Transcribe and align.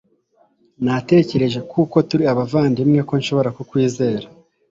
natekereje 0.83 1.59
kuko 1.71 1.95
turi 2.09 2.23
abavandimwe 2.31 2.99
ko 3.07 3.13
nshobora 3.21 3.49
kukwizera 3.57 4.27